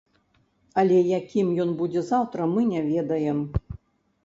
Але 0.81 0.97
якім 1.19 1.51
ён 1.67 1.75
будзе 1.83 2.03
заўтра 2.09 2.41
мы 2.57 2.67
не 2.73 2.81
ведаем. 2.91 3.47